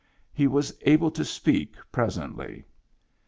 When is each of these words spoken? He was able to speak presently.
He 0.33 0.47
was 0.47 0.75
able 0.81 1.11
to 1.11 1.23
speak 1.23 1.75
presently. 1.91 2.65